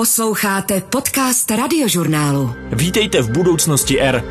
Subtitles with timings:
[0.00, 2.56] Posloucháte podcast radiožurnálu.
[2.72, 4.24] Vítejte v budoucnosti R.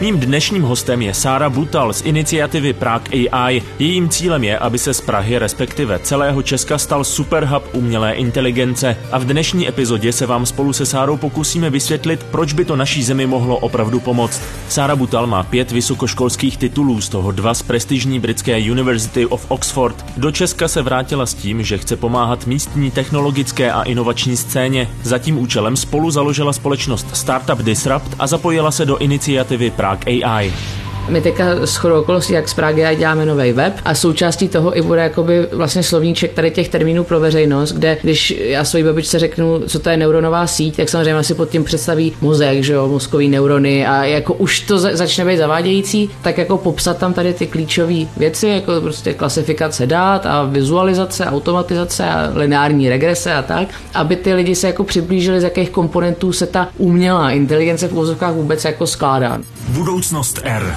[0.00, 3.62] Mým dnešním hostem je Sára Butal z iniciativy Prague AI.
[3.78, 8.96] Jejím cílem je, aby se z Prahy, respektive celého Česka, stal superhub umělé inteligence.
[9.12, 13.02] A v dnešní epizodě se vám spolu se Sárou pokusíme vysvětlit, proč by to naší
[13.02, 14.42] zemi mohlo opravdu pomoct.
[14.68, 20.04] Sára Butal má pět vysokoškolských titulů, z toho dva z prestižní britské University of Oxford.
[20.16, 24.90] Do Česka se vrátila s tím, že chce pomáhat místní technologické a inovační scéně.
[25.02, 30.50] Za tím účelem spolu založila společnost Startup Disrupt a zapojila se do iniciativy Prague AI.
[31.08, 34.82] My teďka s chodou okolností, jak z Pragy děláme nový web a součástí toho i
[34.82, 39.60] bude jakoby vlastně slovníček tady těch termínů pro veřejnost, kde když já svojí babičce řeknu,
[39.66, 43.28] co to je neuronová síť, tak samozřejmě si pod tím představí mozek, že jo, mozkový
[43.28, 48.06] neurony a jako už to začne být zavádějící, tak jako popsat tam tady ty klíčové
[48.16, 54.34] věci, jako prostě klasifikace dát a vizualizace, automatizace a lineární regrese a tak, aby ty
[54.34, 58.86] lidi se jako přiblížili, z jakých komponentů se ta umělá inteligence v úvozovkách vůbec jako
[58.86, 59.38] skládá.
[59.68, 60.74] Budoucnost R.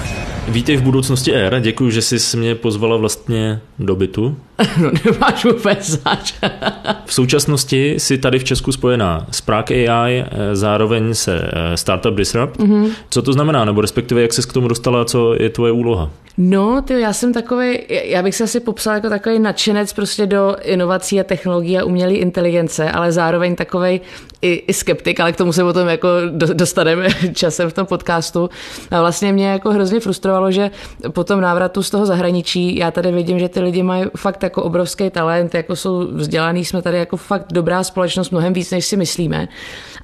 [0.48, 1.60] Vítej v budoucnosti R.
[1.60, 4.36] Děkuji, že jsi mě pozvala vlastně do bytu.
[4.82, 6.34] No nemáš vůbec zač.
[7.04, 12.14] v současnosti si tady v Česku spojená s Prague AI, eh, zároveň se eh, Startup
[12.14, 12.56] Disrupt.
[12.56, 12.90] Mm-hmm.
[13.10, 16.10] Co to znamená, nebo respektive jak jsi k tomu dostala, co je tvoje úloha?
[16.40, 20.56] No, ty, já jsem takový, já bych se asi popsal jako takový nadšenec prostě do
[20.62, 24.00] inovací a technologií a umělé inteligence, ale zároveň takový
[24.42, 26.08] i, i skeptik, ale k tomu se potom jako
[26.52, 28.50] dostaneme časem v tom podcastu.
[28.90, 30.70] A vlastně mě jako hrozně frustrovalo, že
[31.10, 34.62] po tom návratu z toho zahraničí já tady vidím, že ty lidi mají fakt jako
[34.62, 38.96] obrovský talent, jako jsou vzdělaný, jsme tady jako fakt dobrá společnost, mnohem víc, než si
[38.96, 39.48] myslíme.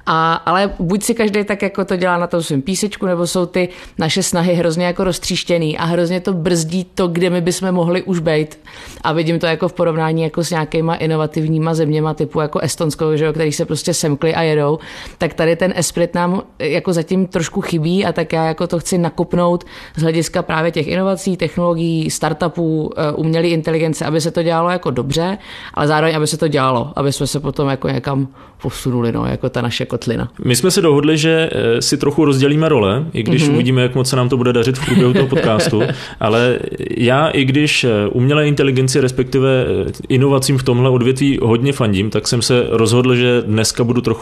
[0.05, 3.45] A, ale buď si každý tak jako to dělá na tom svém písečku, nebo jsou
[3.45, 8.03] ty naše snahy hrozně jako roztříštěný a hrozně to brzdí to, kde my bychom mohli
[8.03, 8.59] už být.
[9.01, 13.25] A vidím to jako v porovnání jako s nějakýma inovativníma zeměma typu jako Estonsko, že
[13.25, 13.93] jo, který se prostě
[14.25, 14.79] semkli a jedou,
[15.17, 18.97] tak tady ten esprit nám jako zatím trošku chybí a tak já jako to chci
[18.97, 19.63] nakopnout
[19.95, 24.91] z hlediska právě těch inovací, technologií, startupů, eh, umělé inteligence, aby se to dělalo jako
[24.91, 25.37] dobře,
[25.73, 28.27] ale zároveň, aby se to dělalo, aby jsme se potom jako někam
[28.61, 30.29] posunuli, no, jako ta naše kotlina.
[30.45, 33.53] My jsme se dohodli, že eh, si trochu rozdělíme role, i když mm-hmm.
[33.53, 35.81] uvidíme, jak moc se nám to bude dařit v průběhu toho podcastu,
[36.19, 36.59] ale
[36.97, 39.65] já, i když eh, umělé inteligenci, respektive
[40.09, 44.14] inovacím v tomhle odvětví hodně fandím, tak jsem se rozhodl, že dneska budu trochu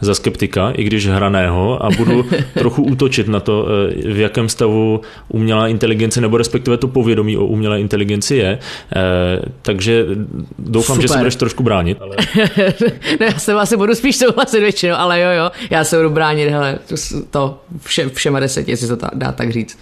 [0.00, 3.66] za skeptika, i když hraného, a budu trochu útočit na to,
[4.04, 8.58] v jakém stavu umělá inteligence, nebo respektive to povědomí o umělé inteligenci je.
[9.62, 10.06] Takže
[10.58, 11.02] doufám, Super.
[11.02, 11.98] že se budeš trošku bránit.
[12.00, 12.16] Ale...
[13.20, 16.48] no, já se asi budu spíš souhlasit většinou, ale jo, jo, já se budu bránit,
[16.48, 16.78] hele,
[17.30, 19.78] to vše, všema deset, jestli to ta, dá tak říct.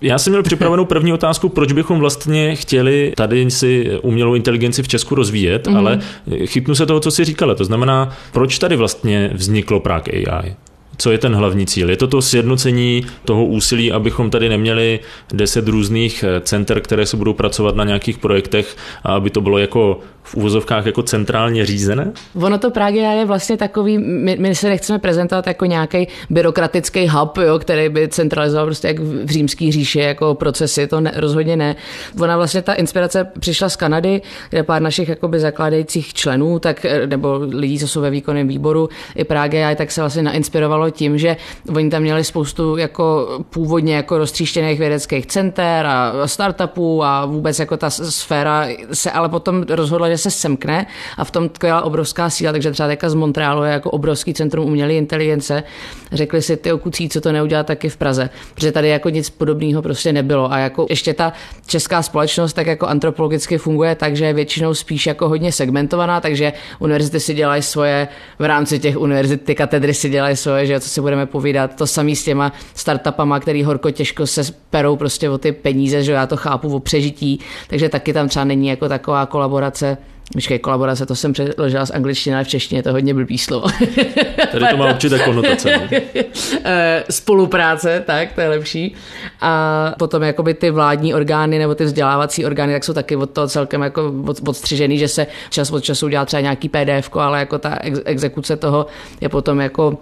[0.00, 4.88] Já jsem měl připravenou první otázku, proč bychom vlastně chtěli tady si umělou inteligenci v
[4.88, 5.76] Česku rozvíjet, mm-hmm.
[5.76, 6.00] ale
[6.46, 8.83] chytnu se toho, co jsi říkala, to znamená, proč tady vlastně
[9.32, 10.54] vzniklo Prague AI?
[10.96, 11.90] Co je ten hlavní cíl?
[11.90, 15.00] Je to to sjednocení toho úsilí, abychom tady neměli
[15.32, 20.00] deset různých center, které se budou pracovat na nějakých projektech a aby to bylo jako
[20.24, 22.12] v úvozovkách jako centrálně řízené?
[22.34, 27.38] Ono to Prague je vlastně takový, my, my se nechceme prezentovat jako nějaký byrokratický hub,
[27.38, 31.76] jo, který by centralizoval prostě jak v římský říši jako procesy, to ne, rozhodně ne.
[32.20, 37.38] Ona vlastně ta inspirace přišla z Kanady, kde pár našich jakoby zakládajících členů, tak, nebo
[37.48, 41.36] lidí, co jsou ve výkonném výboru, i Prague tak se vlastně nainspirovalo tím, že
[41.76, 47.76] oni tam měli spoustu jako původně jako roztříštěných vědeckých center a startupů a vůbec jako
[47.76, 50.86] ta sféra se ale potom rozhodla, že se semkne
[51.16, 54.66] a v tom tkvěla obrovská síla, takže třeba teďka z Montrealu je jako obrovský centrum
[54.66, 55.62] umělé inteligence.
[56.12, 59.82] Řekli si ty okucí, co to neudělá taky v Praze, protože tady jako nic podobného
[59.82, 60.52] prostě nebylo.
[60.52, 61.32] A jako ještě ta
[61.66, 66.52] česká společnost tak jako antropologicky funguje tak, že je většinou spíš jako hodně segmentovaná, takže
[66.78, 68.08] univerzity si dělají svoje,
[68.38, 71.86] v rámci těch univerzit ty katedry si dělají svoje, že co si budeme povídat, to
[71.86, 76.26] samý s těma startupama, který horko těžko se perou prostě o ty peníze, že já
[76.26, 79.98] to chápu o přežití, takže taky tam třeba není jako taková kolaborace
[80.32, 83.68] Počkej, kolaborace, to jsem přeložila z angličtiny, ale v češtině to hodně blbý slovo.
[84.52, 85.80] Tady to má určité konotace.
[86.64, 88.94] Eh, spolupráce, tak, to je lepší.
[89.40, 93.48] A potom jakoby ty vládní orgány nebo ty vzdělávací orgány, tak jsou taky od toho
[93.48, 94.12] celkem jako
[94.48, 98.86] odstřižený, že se čas od času udělá třeba nějaký PDF, ale jako ta exekuce toho
[99.20, 99.98] je potom jako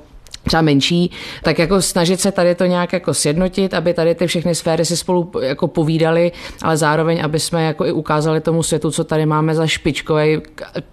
[0.46, 1.10] třeba menší,
[1.42, 4.96] tak jako snažit se tady to nějak jako sjednotit, aby tady ty všechny sféry si
[4.96, 9.54] spolu jako povídali, ale zároveň, aby jsme jako i ukázali tomu světu, co tady máme
[9.54, 10.38] za špičkový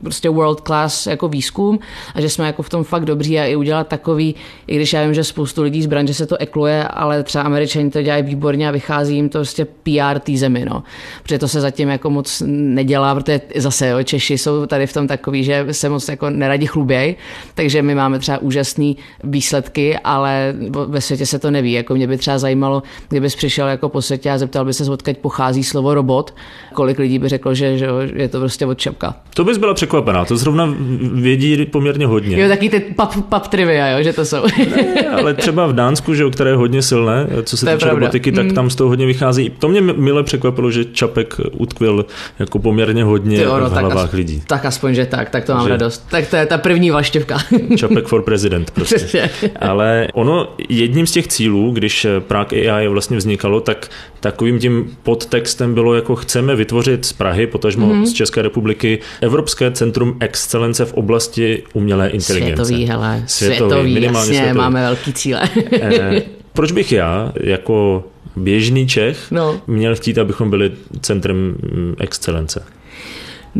[0.02, 1.80] prostě world class jako výzkum
[2.16, 4.36] a že jsme jako v tom fakt dobří a i udělat takový,
[4.68, 7.92] i když já vím, že spoustu lidí z branže se to ekluje, ale třeba američani
[7.92, 10.84] to dělají výborně a vychází jim to prostě PR té zemi, no.
[11.24, 15.08] Protože to se zatím jako moc nedělá, protože zase jo, Češi jsou tady v tom
[15.08, 17.16] takový, že se moc jako neradi chluběj,
[17.54, 18.98] takže my máme třeba úžasný
[19.40, 20.54] výsledky, ale
[20.88, 21.72] ve světě se to neví.
[21.72, 25.18] Jako mě by třeba zajímalo, kdybys přišel jako po světě a zeptal by se, odkud
[25.18, 26.34] pochází slovo robot,
[26.74, 29.16] kolik lidí by řeklo, že, že je to prostě od čepka.
[29.34, 30.76] To bys byla překvapená, to zrovna
[31.14, 32.42] vědí poměrně hodně.
[32.42, 34.44] Jo, taky ty pap, pap trivia, jo, že to jsou.
[34.76, 38.46] Ne, ale třeba v Dánsku, že, které je hodně silné, co se týče robotiky, tak
[38.46, 38.54] mm.
[38.54, 39.50] tam z toho hodně vychází.
[39.60, 42.06] To mě mile překvapilo, že Čapek utkvil
[42.40, 44.44] jako poměrně hodně Ty, no, v hlavách tak, lidí.
[44.48, 45.70] Tak aspoň, že tak, tak to mám že...
[45.70, 46.06] radost.
[46.10, 47.38] Tak to je ta první vaštěvka.
[47.78, 49.29] Čapek for president prostě.
[49.60, 53.90] Ale ono jedním z těch cílů, když Prague AI vlastně vznikalo, tak
[54.20, 58.04] takovým tím podtextem bylo jako chceme vytvořit z Prahy, potažmo mm-hmm.
[58.04, 62.66] z České republiky, Evropské centrum excelence v oblasti umělé inteligence.
[62.66, 63.24] Světový, hele.
[63.28, 64.58] Světový, světový minimálně jasně, světový.
[64.58, 65.50] máme velký cíle.
[65.82, 66.22] Eh,
[66.54, 68.04] proč bych já jako
[68.36, 69.62] běžný Čech no.
[69.68, 70.72] měl chtít, abychom byli
[71.02, 72.64] centrem mm, excelence?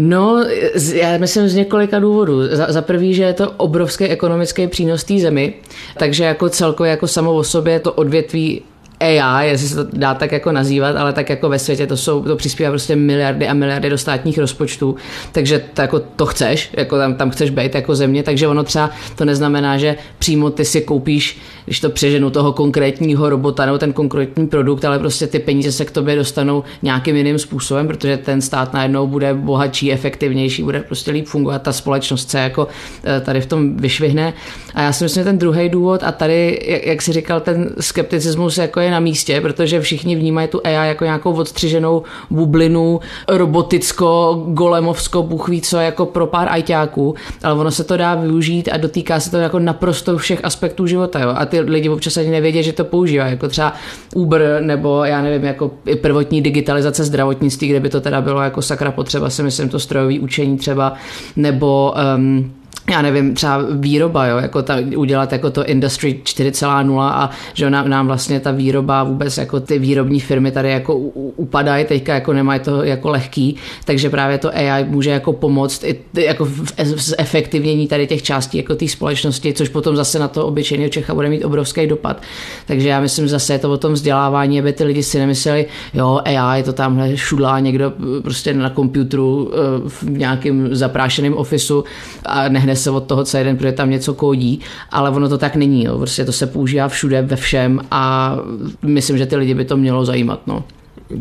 [0.02, 0.46] No,
[0.94, 2.48] já myslím z několika důvodů.
[2.52, 5.54] Za, za prvý, že je to obrovský ekonomický přínos té zemi,
[5.98, 8.62] takže jako celkově jako samo o sobě to odvětví
[9.00, 12.24] AI, jestli se to dá tak jako nazývat, ale tak jako ve světě to jsou,
[12.24, 14.96] to přispívá prostě miliardy a miliardy do státních rozpočtů,
[15.32, 18.92] takže to, jako to chceš, jako tam, tam chceš být jako země, takže ono třeba
[19.16, 23.94] to neznamená, že přímo ty si koupíš, když to přeženu toho konkrétního robota nebo ten
[23.94, 28.42] konkrétní produkt, ale prostě ty peníze se k tobě dostanou nějakým jiným způsobem, protože ten
[28.42, 32.68] stát najednou bude bohatší, efektivnější, bude prostě líp fungovat, ta společnost se jako
[33.04, 34.34] eh, tady v tom vyšvihne.
[34.74, 37.70] A já si myslím, že ten druhý důvod a tady, jak, jak si říkal, ten
[37.80, 44.42] skepticismus jako je na místě, protože všichni vnímají tu AI jako nějakou odstřiženou bublinu, roboticko,
[44.48, 48.78] golemovsko, bůh ví co, jako pro pár ajťáků, ale ono se to dá využít a
[48.78, 51.20] dotýká se to jako naprosto všech aspektů života.
[51.20, 51.34] Jo?
[51.36, 53.74] A ty lidi občas ani nevědí, že to používá, jako třeba
[54.16, 55.72] Uber nebo já nevím, jako
[56.02, 60.20] prvotní digitalizace zdravotnictví, kde by to teda bylo jako sakra potřeba, si myslím, to strojové
[60.20, 60.94] učení třeba,
[61.36, 62.52] nebo um,
[62.90, 67.90] já nevím, třeba výroba, jo, jako ta, udělat jako to Industry 4.0 a že nám,
[67.90, 72.60] nám vlastně ta výroba vůbec jako ty výrobní firmy tady jako upadají, teďka jako nemají
[72.60, 73.56] to jako lehký,
[73.86, 76.74] takže právě to AI může jako pomoct i jako v
[77.18, 81.30] efektivnění tady těch částí jako té společnosti, což potom zase na to obyčejného Čecha bude
[81.30, 82.22] mít obrovský dopad.
[82.66, 86.22] Takže já myslím zase je to o tom vzdělávání, aby ty lidi si nemysleli, jo,
[86.26, 87.94] AI to tamhle šudlá někdo
[88.24, 91.84] prostě na počítači eh, v nějakém zaprášeném ofisu
[92.26, 94.60] a nehne se od toho celý den, protože tam něco kódí,
[94.92, 95.84] ale ono to tak není.
[95.84, 95.98] Jo.
[95.98, 98.36] Prostě to se používá všude, ve všem a
[98.82, 100.48] myslím, že ty lidi by to mělo zajímat.
[100.48, 100.64] No.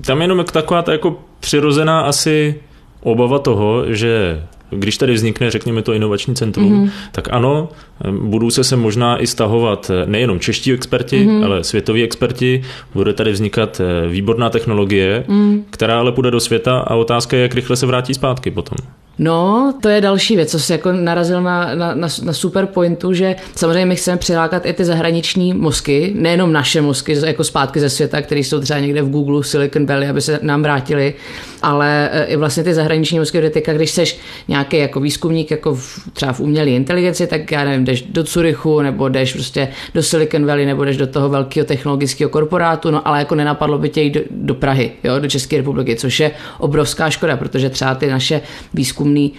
[0.07, 2.55] Tam jenom taková ta jako přirozená asi
[3.03, 6.91] obava toho, že když tady vznikne, řekněme to inovační centrum, mm-hmm.
[7.13, 7.69] tak ano,
[8.11, 11.45] budou se se možná i stahovat nejenom čeští experti, mm-hmm.
[11.45, 12.63] ale světoví experti,
[12.95, 15.65] bude tady vznikat výborná technologie, mm.
[15.71, 18.77] která ale půjde do světa a otázka je, jak rychle se vrátí zpátky potom.
[19.19, 23.13] No, to je další věc, co si jako narazil na, na, na, na super pointu,
[23.13, 27.91] že samozřejmě my chceme přilákat i ty zahraniční mozky, nejenom naše mozky jako zpátky ze
[27.91, 31.15] světa, které jsou třeba někde v Google, Silicon Valley, aby se nám vrátili,
[31.63, 34.19] ale e, i vlastně ty zahraniční mozky, kde teďka, když seš
[34.49, 38.83] nějaký jako výzkumník, jako v, třeba v umělé inteligenci, tak já nevím, jdeš do Curychu,
[38.83, 43.19] nebo jdeš prostě do Silicon Valley, nebo jdeš do toho velkého technologického korporátu, no ale
[43.19, 47.11] jako nenapadlo by tě jít do, do Prahy, jo, do České republiky, což je obrovská
[47.11, 48.41] škoda, protože třeba ty naše
[48.75, 49.33] výzkum výzkumný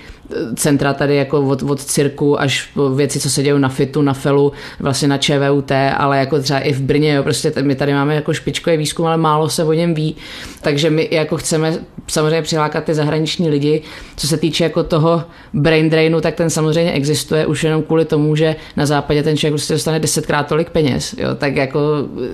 [0.56, 4.13] centra tady jako od, od cirku až po věci, co se dějí na FITu, na
[4.13, 8.16] FELu, vlastně na ČVUT, ale jako třeba i v Brně, jo, prostě my tady máme
[8.16, 10.16] jako špičkový výzkum, ale málo se o něm ví,
[10.61, 13.81] takže my jako chceme samozřejmě přilákat ty zahraniční lidi.
[14.18, 15.23] Co se týče jako toho
[15.54, 19.54] brain drainu, tak ten samozřejmě existuje už jenom kvůli tomu, že na západě ten člověk
[19.54, 21.80] prostě dostane desetkrát tolik peněz, jo, tak jako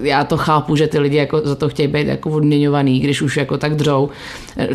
[0.02, 3.38] já to chápu, že ty lidi jako za to chtějí být jako odměňovaný, když už
[3.38, 4.10] jako tak dřou.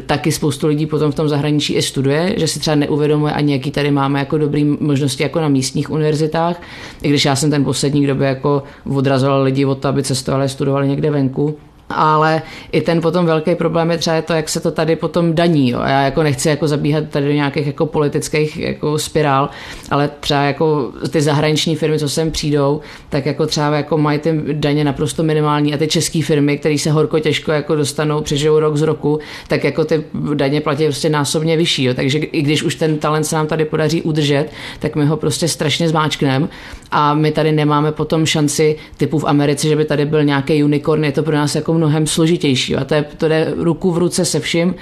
[0.07, 3.71] Taky spoustu lidí potom v tom zahraničí i studuje, že si třeba neuvědomuje ani jaký
[3.71, 6.63] tady máme jako dobrý možnosti jako na místních univerzitách.
[7.03, 8.63] I když já jsem ten poslední, kdo by jako
[8.95, 11.57] odrazoval lidi od toho, aby cestovali, studovali někde venku
[11.91, 12.43] ale
[12.73, 15.71] i ten potom velký problém je třeba to, jak se to tady potom daní.
[15.71, 15.81] Jo.
[15.81, 19.49] Já jako nechci jako zabíhat tady do nějakých jako politických jako spirál,
[19.91, 24.41] ale třeba jako ty zahraniční firmy, co sem přijdou, tak jako třeba jako mají ty
[24.53, 28.77] daně naprosto minimální a ty české firmy, které se horko těžko jako dostanou, přežijou rok
[28.77, 29.19] z roku,
[29.49, 30.05] tak jako ty
[30.35, 31.85] daně platí prostě násobně vyšší.
[31.85, 31.95] Jo.
[31.95, 34.47] Takže i když už ten talent se nám tady podaří udržet,
[34.79, 36.49] tak my ho prostě strašně zmáčkneme
[36.91, 41.05] a my tady nemáme potom šanci typu v Americe, že by tady byl nějaký unicorn,
[41.05, 44.25] je to pro nás jako mnohem složitější a to, je, to jde ruku v ruce
[44.25, 44.75] se vším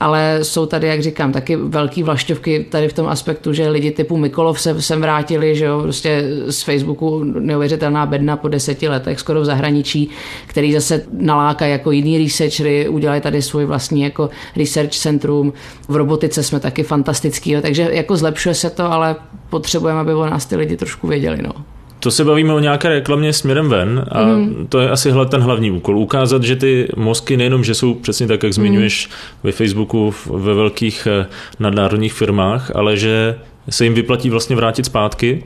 [0.00, 4.16] ale jsou tady, jak říkám, taky velký vlašťovky tady v tom aspektu, že lidi typu
[4.16, 9.40] Mikolov se sem vrátili, že jo, prostě z Facebooku neuvěřitelná bedna po deseti letech, skoro
[9.40, 10.10] v zahraničí,
[10.46, 15.52] který zase naláká jako jiný researchery, udělají tady svůj vlastní jako research centrum.
[15.88, 19.16] V robotice jsme taky fantastický, jo, takže jako zlepšuje se to, ale
[19.50, 21.42] potřebujeme, aby o nás ty lidi trošku věděli.
[21.42, 21.52] No.
[22.00, 24.66] To se bavíme o nějaké reklamě směrem ven a mm.
[24.68, 25.98] to je asi ten hlavní úkol.
[25.98, 29.14] Ukázat, že ty mozky nejenom, že jsou přesně tak, jak zmiňuješ mm.
[29.42, 31.26] ve Facebooku, ve velkých eh,
[31.58, 33.38] nadnárodních firmách, ale že
[33.70, 35.42] se jim vyplatí vlastně vrátit zpátky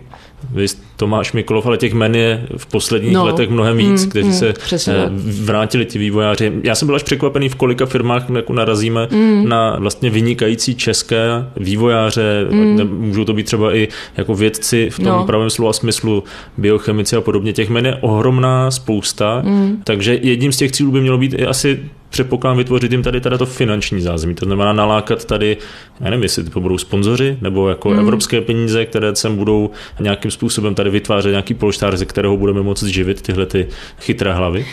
[0.53, 3.27] vy Tomáš Mikolov, ale těch men je v posledních no.
[3.27, 4.95] letech mnohem víc, mm, kteří mm, se přesně.
[4.95, 5.11] Eh,
[5.45, 6.53] vrátili ti vývojáři.
[6.63, 9.49] Já jsem byl až překvapený, v kolika firmách jako narazíme mm.
[9.49, 12.81] na vlastně vynikající české vývojáře, mm.
[12.99, 15.25] můžou to být třeba i jako vědci v tom no.
[15.27, 16.25] pravém slova smyslu,
[16.57, 17.53] biochemici a podobně.
[17.53, 19.83] Těch men je ohromná spousta, mm.
[19.85, 21.81] takže jedním z těch cílů by mělo být i asi
[22.15, 24.35] předpokládám vytvořit jim tady teda to finanční zázemí.
[24.35, 25.57] To znamená nalákat tady,
[26.01, 27.99] já nevím, jestli to budou sponzoři nebo jako hmm.
[27.99, 32.93] evropské peníze, které sem budou nějakým způsobem tady vytvářet nějaký polštář, ze kterého budeme moci
[32.93, 33.67] živit tyhle ty
[34.01, 34.67] chytré hlavy.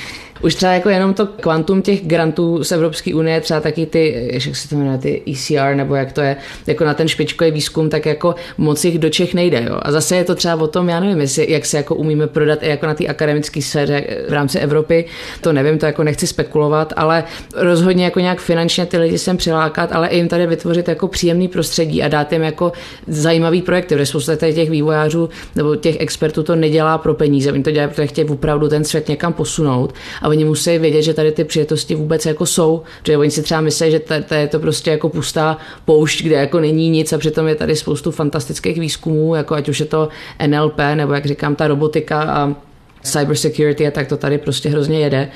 [0.44, 4.56] Už třeba jako jenom to kvantum těch grantů z Evropské unie, třeba taky ty, jak
[4.56, 6.36] se to jmenuje, ty ECR, nebo jak to je,
[6.68, 9.66] jako na ten špičkový výzkum, tak jako moc jich do Čech nejde.
[9.70, 9.80] Jo.
[9.82, 12.64] A zase je to třeba o tom, já nevím, jestli, jak se jako umíme prodat
[12.64, 15.06] i jako na té akademické sféře v rámci Evropy,
[15.42, 17.24] to nevím, to jako nechci spekulovat, ale
[17.56, 21.48] rozhodně jako nějak finančně ty lidi sem přilákat, ale i jim tady vytvořit jako příjemný
[21.48, 22.72] prostředí a dát jim jako
[23.08, 27.72] zajímavý projekty, protože spousta těch vývojářů nebo těch expertů to nedělá pro peníze, oni to
[27.72, 31.44] dělají, protože chtějí opravdu ten svět někam posunout a oni musí vědět, že tady ty
[31.44, 35.10] přijetosti vůbec jako jsou, že oni si třeba myslí, že to je to prostě jako
[35.10, 39.70] pustá poušť, kde jako není nic a přitom je tady spoustu fantastických výzkumů, jako ať
[39.70, 40.10] už je to
[40.48, 42.56] NLP nebo jak říkám ta robotika a
[43.04, 45.30] cybersecurity a tak to tady prostě hrozně jede.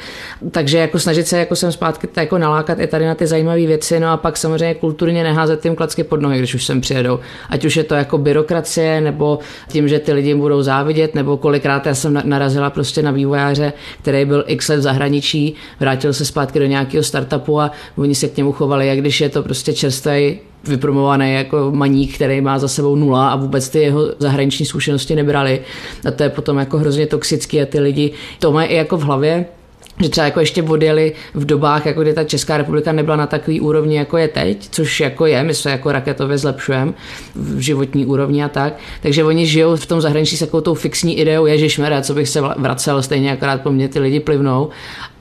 [0.52, 4.00] Takže jako snažit se jako sem zpátky jako nalákat i tady na ty zajímavé věci,
[4.00, 7.20] no a pak samozřejmě kulturně neházet tím klacky pod nohy, když už sem přijedou.
[7.50, 11.86] Ať už je to jako byrokracie, nebo tím, že ty lidi budou závidět, nebo kolikrát
[11.86, 16.60] já jsem narazila prostě na vývojáře, který byl x let v zahraničí, vrátil se zpátky
[16.60, 20.40] do nějakého startupu a oni se k němu chovali, jak když je to prostě čerstvý
[20.68, 25.62] vypromovaný jako maník, který má za sebou nula a vůbec ty jeho zahraniční zkušenosti nebrali.
[26.08, 29.02] A to je potom jako hrozně toxický a ty lidi to mají i jako v
[29.02, 29.46] hlavě,
[30.04, 33.62] že třeba jako ještě odjeli v dobách, jako kdy ta Česká republika nebyla na takový
[33.62, 36.94] úrovni, jako je teď, což jako je, my se jako raketově zlepšujeme
[37.36, 38.74] v životní úrovni a tak.
[39.02, 42.42] Takže oni žijou v tom zahraničí s takovou tou fixní ideou, ježišmere, co bych se
[42.42, 44.70] vracel, stejně akorát po mně ty lidi plivnou.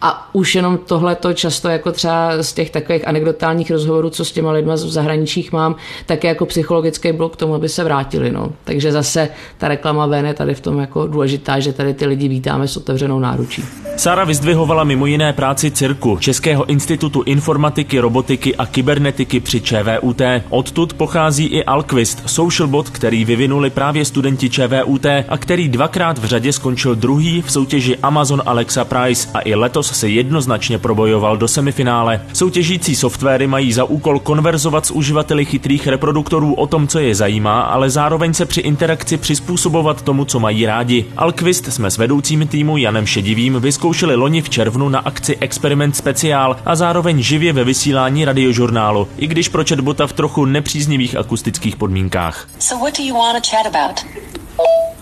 [0.07, 4.33] A už jenom tohle to často jako třeba z těch takových anekdotálních rozhovorů, co s
[4.33, 8.33] těma lidma v zahraničích mám, tak je jako psychologický blok k tomu, aby se vrátili.
[8.33, 8.53] No.
[8.65, 12.29] Takže zase ta reklama ven je tady v tom jako důležitá, že tady ty lidi
[12.29, 13.65] vítáme s otevřenou náručí.
[13.97, 20.23] Sára vyzdvihovala mimo jiné práci CIRKu, Českého institutu informatiky, robotiky a kybernetiky při ČVUT.
[20.51, 26.25] Odtud pochází i Alquist, social bot, který vyvinuli právě studenti ČVUT a který dvakrát v
[26.25, 31.49] řadě skončil druhý v soutěži Amazon Alexa Prize a i letos se jednoznačně probojoval do
[31.49, 32.21] semifinále.
[32.33, 37.61] Soutěžící softwary mají za úkol konverzovat s uživateli chytrých reproduktorů o tom, co je zajímá,
[37.61, 41.05] ale zároveň se při interakci přizpůsobovat tomu, co mají rádi.
[41.17, 46.57] Alquist jsme s vedoucím týmu Janem Šedivým vyzkoušeli loni v červnu na akci Experiment Speciál
[46.65, 52.49] a zároveň živě ve vysílání radiožurnálu, i když pro chatbota v trochu nepříznivých akustických podmínkách.
[52.59, 54.07] So what do you want to chat about?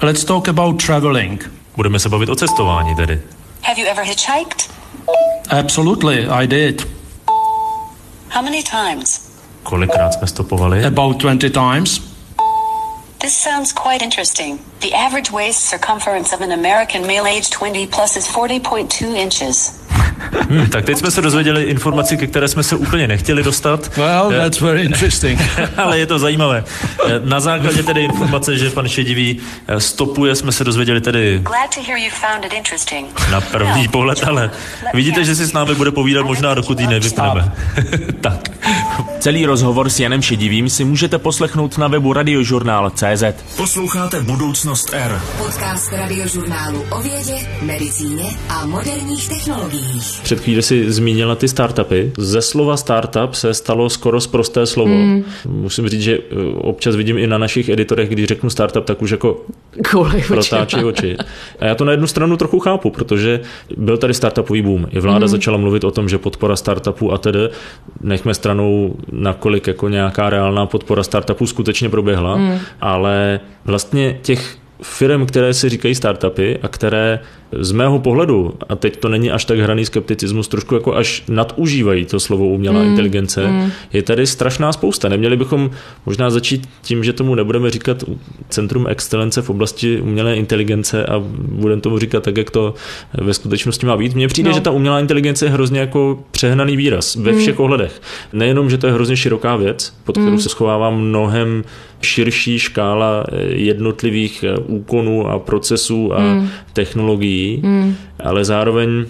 [0.02, 1.52] Let's talk about traveling.
[1.76, 3.20] Budeme se bavit o cestování tedy.
[3.62, 4.81] Have you ever hitchhiked?
[5.50, 6.82] Absolutely, I did.
[8.28, 9.20] How many times?
[9.62, 10.84] Kolikrát jsme stopovali?
[10.84, 12.00] About 20 times.
[13.20, 14.58] This sounds quite interesting.
[14.80, 19.81] The average waist circumference of an American male aged 20 plus is 40.2 inches.
[20.50, 23.96] Hmm, tak teď jsme se dozvěděli informaci, ke které jsme se úplně nechtěli dostat.
[23.96, 25.40] Well, that's very interesting.
[25.76, 26.64] Ale je to zajímavé.
[27.24, 31.42] Na základě tedy informace, že pan Šedivý eh, stopuje, jsme se dozvěděli tedy
[33.30, 34.50] na první pohled, ale
[34.94, 37.52] vidíte, že si s námi bude povídat možná, dokud ji nevypneme.
[38.20, 38.48] tak.
[39.20, 43.22] Celý rozhovor s Janem Šedivým si můžete poslechnout na webu radiožurnál.cz.
[43.56, 45.20] Posloucháte Budoucnost R.
[45.38, 50.11] Podcast radiožurnálu o vědě, medicíně a moderních technologiích.
[50.22, 52.12] Před chvíli si zmínila ty startupy.
[52.18, 54.94] Ze slova startup se stalo skoro zprosté slovo.
[54.94, 55.24] Mm.
[55.46, 59.10] Musím říct, že eh, občas vidím i na našich editorech, když řeknu startup, tak už
[59.10, 59.40] jako
[60.28, 61.16] protáčí oči.
[61.58, 63.40] A já to na jednu stranu trochu chápu, protože
[63.76, 64.86] byl tady startupový boom.
[64.90, 65.28] I vláda mm.
[65.28, 67.48] začala mluvit o tom, že podpora startupů a tedy
[68.00, 72.58] nechme stranou, nakolik jako nějaká reálná podpora startupů skutečně proběhla, mm.
[72.80, 77.20] ale vlastně těch firm, které si říkají startupy a které
[77.52, 82.04] z mého pohledu, a teď to není až tak hraný skepticismus, trošku jako až nadužívají
[82.04, 83.70] to slovo umělá mm, inteligence, mm.
[83.92, 85.08] je tady strašná spousta.
[85.08, 85.70] Neměli bychom
[86.06, 88.04] možná začít tím, že tomu nebudeme říkat
[88.48, 92.74] Centrum excelence v oblasti umělé inteligence a budeme tomu říkat tak, jak to
[93.14, 94.14] ve skutečnosti má být.
[94.14, 94.54] Mně přijde, no.
[94.54, 97.38] že ta umělá inteligence je hrozně jako přehnaný výraz ve mm.
[97.38, 97.64] všech mm.
[97.64, 98.02] ohledech.
[98.32, 100.40] Nejenom, že to je hrozně široká věc, pod kterou mm.
[100.40, 101.64] se schovává mnohem
[102.04, 106.48] širší škála jednotlivých úkonů a procesů a mm.
[106.72, 107.94] technologií, mm.
[108.20, 109.06] ale zároveň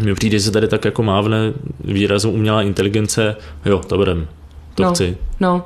[0.00, 1.52] mi přijde, že se tady tak jako mávne
[1.84, 4.26] výrazu umělá inteligence, jo, to berem,
[4.74, 5.16] to no, chci.
[5.40, 5.64] No,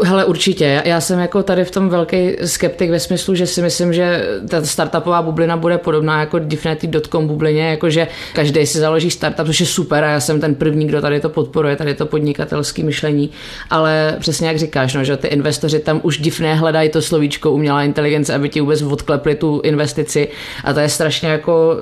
[0.00, 0.82] Hele, určitě.
[0.84, 4.62] Já jsem jako tady v tom velký skeptik ve smyslu, že si myslím, že ta
[4.62, 10.04] startupová bublina bude podobná jako Definity.com bublině, jakože každý si založí startup, což je super
[10.04, 13.30] a já jsem ten první, kdo tady to podporuje, tady to podnikatelské myšlení,
[13.70, 17.82] ale přesně jak říkáš, no, že ty investoři tam už divné hledají to slovíčko umělá
[17.82, 20.28] inteligence, aby ti vůbec odklepli tu investici
[20.64, 21.76] a to je strašně jako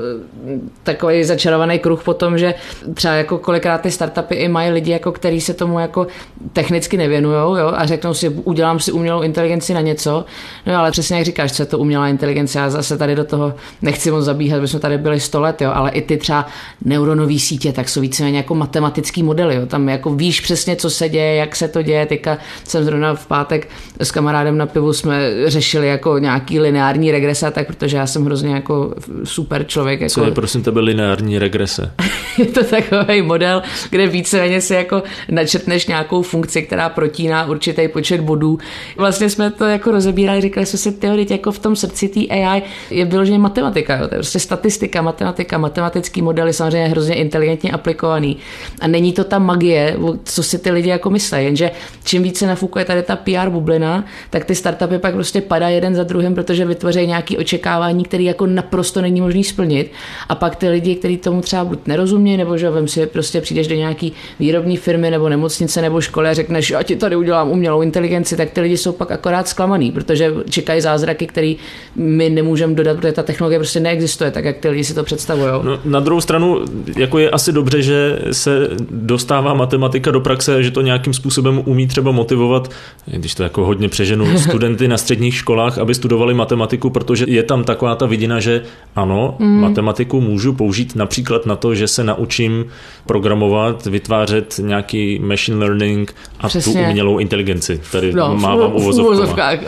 [0.47, 2.55] eh, takový začarovaný kruh potom, že
[2.95, 6.07] třeba jako kolikrát ty startupy i mají lidi, jako který se tomu jako
[6.53, 7.37] technicky nevěnují
[7.75, 10.25] a řek, řeknou si, udělám si umělou inteligenci na něco,
[10.67, 13.55] no ale přesně jak říkáš, co je to umělá inteligence, já zase tady do toho
[13.83, 16.47] nechci moc zabíhat, jsme tady byli 100 let, jo, ale i ty třeba
[16.85, 21.09] neuronové sítě, tak jsou víceméně jako matematický modely, jo, tam jako víš přesně, co se
[21.09, 23.69] děje, jak se to děje, teďka jsem zrovna v pátek
[24.01, 28.55] s kamarádem na pivu jsme řešili jako nějaký lineární regrese, tak protože já jsem hrozně
[28.55, 30.01] jako super člověk.
[30.01, 30.15] Jako...
[30.15, 31.93] Co je prosím tebe lineární regrese?
[32.39, 38.21] je to takový model, kde víceméně si jako načrtneš nějakou funkci, která protíná určitý počet
[38.21, 38.59] bodů.
[38.97, 42.63] Vlastně jsme to jako rozebírali, říkali jsme si, teorie jako v tom srdci té AI
[42.91, 44.09] je vyloženě matematika, jo.
[44.09, 48.37] to je prostě statistika, matematika, matematický model je samozřejmě hrozně inteligentně aplikovaný.
[48.81, 51.71] A není to ta magie, co si ty lidi jako myslí, jenže
[52.05, 53.90] čím více nafukuje tady ta PR bublina,
[54.31, 58.47] tak ty startupy pak prostě padají jeden za druhým, protože vytvoří nějaké očekávání, které jako
[58.47, 59.93] naprosto není možné splnit.
[60.29, 63.69] A pak ty lidi, kteří tomu třeba buď nerozumí, nebo že vem si prostě přijdeš
[63.69, 67.71] do nějaký výrobní firmy nebo nemocnice nebo školy a řekneš, já ti tady udělám umělou
[67.71, 71.55] umělou inteligenci, tak ty lidi jsou pak akorát zklamaný, protože čekají zázraky, které
[71.97, 75.53] my nemůžeme dodat, protože ta technologie prostě neexistuje, tak jak ty lidi si to představují.
[75.63, 76.65] No, na druhou stranu,
[76.97, 81.87] jako je asi dobře, že se dostává matematika do praxe, že to nějakým způsobem umí
[81.87, 82.71] třeba motivovat,
[83.07, 87.65] když to jako hodně přeženu, studenty na středních školách, aby studovali matematiku, protože je tam
[87.65, 88.63] taková ta vidina, že
[88.97, 89.61] ano, mm.
[89.61, 92.65] matematiku můžu použít například na to, že se naučím
[93.07, 96.73] programovat, vytvářet nějaký machine learning a Přesně.
[96.73, 97.81] tu umělou inteligenci.
[97.93, 99.59] Tady no, mávám uvozovkách.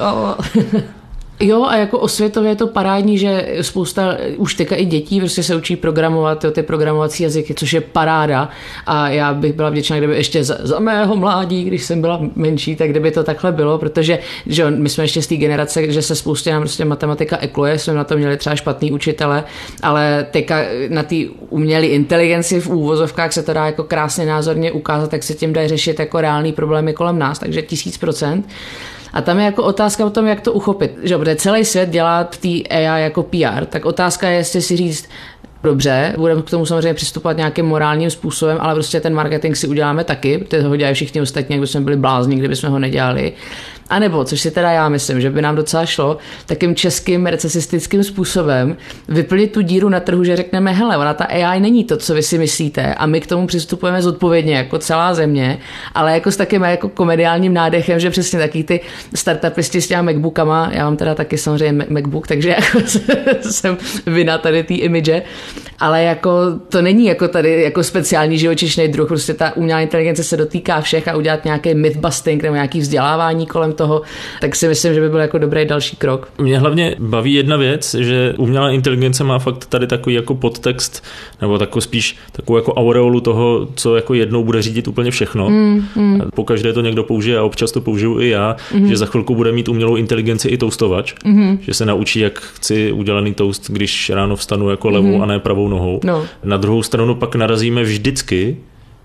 [1.44, 5.56] Jo, a jako osvětově je to parádní, že spousta už teďka i dětí prostě se
[5.56, 8.48] učí programovat jo, ty programovací jazyky, což je paráda.
[8.86, 12.76] A já bych byla vděčná, kdyby ještě za, za mého mládí, když jsem byla menší,
[12.76, 16.14] tak kdyby to takhle bylo, protože že my jsme ještě z té generace, že se
[16.14, 19.44] spoustě nám prostě matematika ekluje, jsme na to měli třeba špatný učitele,
[19.82, 21.16] ale teďka na té
[21.50, 25.68] umělé inteligenci v úvozovkách se to dá jako krásně názorně ukázat, jak se tím dají
[25.68, 28.46] řešit jako reální problémy kolem nás, takže tisíc procent.
[29.12, 30.98] A tam je jako otázka o tom, jak to uchopit.
[31.02, 35.08] Že celý svět dělá v té AI jako PR, tak otázka je, jestli si říct,
[35.62, 40.04] dobře, budeme k tomu samozřejmě přistupovat nějakým morálním způsobem, ale prostě ten marketing si uděláme
[40.04, 43.32] taky, protože ho dělají všichni ostatní, jak by jsme byli blázni, kdyby jsme ho nedělali.
[43.92, 48.04] A nebo, což si teda já myslím, že by nám docela šlo, takým českým recesistickým
[48.04, 48.76] způsobem
[49.08, 52.22] vyplnit tu díru na trhu, že řekneme, hele, ona ta AI není to, co vy
[52.22, 55.58] si myslíte a my k tomu přistupujeme zodpovědně jako celá země,
[55.94, 58.80] ale jako s takým jako komediálním nádechem, že přesně taky ty
[59.14, 62.80] startupisti s těma MacBookama, já mám teda taky samozřejmě MacBook, takže jako
[63.50, 65.22] jsem vina tady té image,
[65.78, 66.30] ale jako
[66.68, 71.08] to není jako tady jako speciální živočišný druh, prostě ta umělá inteligence se dotýká všech
[71.08, 74.02] a udělat nějaký mythbusting nebo nějaký vzdělávání kolem toho,
[74.40, 76.28] tak si myslím, že by byl jako dobrý další krok.
[76.38, 81.04] Mě hlavně baví jedna věc, že umělá inteligence má fakt tady takový jako podtext,
[81.40, 85.50] nebo takový spíš takovou jako aureolu toho, co jako jednou bude řídit úplně všechno.
[85.50, 86.20] Mm, mm.
[86.34, 88.88] Pokaždé to někdo použije a občas to použiju i já, mm.
[88.88, 91.58] že za chvilku bude mít umělou inteligenci i toustovač, mm.
[91.60, 95.22] že se naučí, jak chci udělaný toast, když ráno vstanu jako levou mm.
[95.22, 96.00] a ne pravou nohou.
[96.04, 96.26] No.
[96.44, 98.56] Na druhou stranu pak narazíme vždycky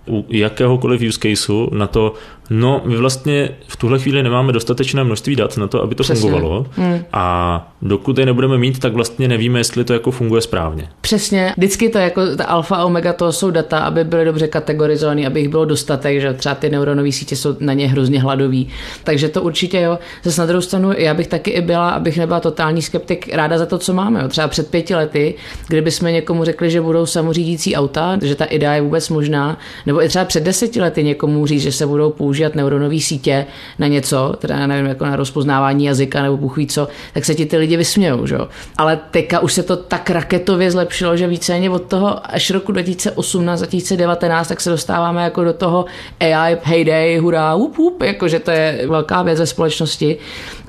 [0.08, 2.14] u jakéhokoliv use caseu na to,
[2.50, 6.22] no my vlastně v tuhle chvíli nemáme dostatečné množství dat na to, aby to Přesně.
[6.22, 7.00] fungovalo hmm.
[7.14, 10.90] a dokud je nebudeme mít, tak vlastně nevíme, jestli to jako funguje správně.
[11.02, 15.28] Přesně, vždycky to jako ta alfa a omega to jsou data, aby byly dobře kategorizované,
[15.28, 18.68] aby jich bylo dostatek, že třeba ty neuronové sítě jsou na ně hrozně hladový.
[19.04, 20.00] Takže to určitě jo.
[20.24, 23.66] Zase na druhou stranu, já bych taky i byla, abych nebyla totální skeptik, ráda za
[23.66, 24.22] to, co máme.
[24.22, 24.28] Jo.
[24.28, 25.36] Třeba před pěti lety,
[25.68, 29.97] kdyby jsme někomu řekli, že budou samořídící auta, že ta idea je vůbec možná, nebo
[29.98, 33.46] nebo i třeba před deseti lety někomu říct, že se budou používat neuronové sítě
[33.80, 37.46] na něco, teda nevím, jako na rozpoznávání jazyka nebo bůh ví co, tak se ti
[37.46, 38.38] ty lidi vysmějou, že?
[38.78, 43.60] Ale teďka už se to tak raketově zlepšilo, že víceméně od toho až roku 2018,
[43.60, 45.86] 2019, tak se dostáváme jako do toho
[46.20, 50.18] AI heyday, hurá, up, up, jako že to je velká věc ve společnosti.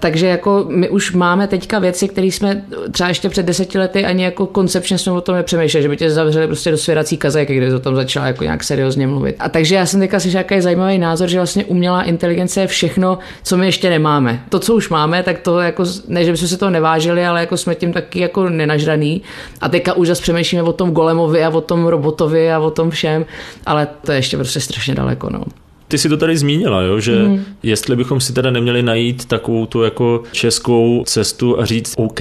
[0.01, 4.25] Takže jako my už máme teďka věci, které jsme třeba ještě před deseti lety ani
[4.25, 7.75] jako koncepčně jsme o tom nepřemýšleli, že by tě zavřeli prostě do svěrací kazajky, kde
[7.75, 9.37] o tom začala jako nějak seriózně mluvit.
[9.39, 13.19] A takže já jsem teďka si jaký zajímavý názor, že vlastně umělá inteligence je všechno,
[13.43, 14.45] co my ještě nemáme.
[14.49, 17.57] To, co už máme, tak to jako, ne, že bychom si to nevážili, ale jako
[17.57, 19.23] jsme tím taky jako nenažraný.
[19.61, 22.91] A teďka už zase přemýšlíme o tom golemovi a o tom robotovi a o tom
[22.91, 23.27] všem,
[23.67, 25.31] ale to je ještě prostě strašně daleko.
[25.31, 25.45] No.
[25.89, 27.45] Ty si to tady zmínila, jo, že mm.
[27.63, 32.21] jestli bychom si teda neměli najít takovou tu jako českou cestu a říct OK,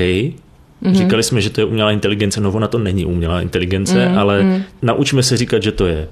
[0.84, 0.94] Mm-hmm.
[0.94, 4.44] Říkali jsme, že to je umělá inteligence, no ona to není umělá inteligence, mm, ale
[4.44, 4.64] mm.
[4.82, 6.08] naučme se říkat, že to je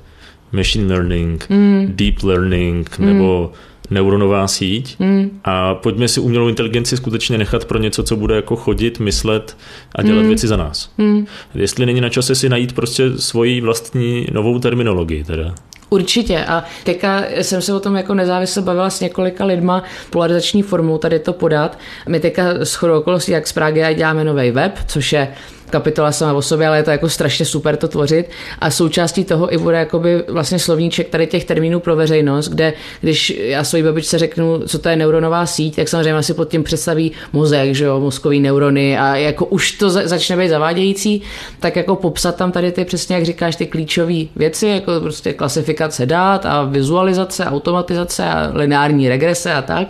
[0.51, 1.93] machine learning, mm.
[1.95, 3.05] deep learning mm.
[3.05, 3.51] nebo
[3.89, 5.39] neuronová síť mm.
[5.43, 9.57] a pojďme si umělou inteligenci skutečně nechat pro něco, co bude jako chodit, myslet
[9.95, 10.27] a dělat mm.
[10.27, 10.91] věci za nás.
[10.97, 11.25] Mm.
[11.55, 15.55] Jestli není na čase si najít prostě svoji vlastní novou terminologii teda.
[15.89, 20.97] Určitě a teďka jsem se o tom jako nezávisle bavila s několika lidma polarizační formou
[20.97, 21.77] tady to podat.
[22.07, 25.33] My teďka s chodou okolností, jak z Pragy děláme nový web, což je
[25.75, 28.29] kapitola sama o sobě, ale je to jako strašně super to tvořit.
[28.59, 33.29] A součástí toho i bude jakoby vlastně slovníček tady těch termínů pro veřejnost, kde když
[33.39, 37.11] já svojí babičce řeknu, co to je neuronová síť, tak samozřejmě si pod tím představí
[37.33, 41.21] mozek, že jo, mozkový neurony a jako už to začne být zavádějící,
[41.59, 46.05] tak jako popsat tam tady ty přesně, jak říkáš, ty klíčové věci, jako prostě klasifikace
[46.05, 49.87] dát a vizualizace, automatizace a lineární regrese a tak,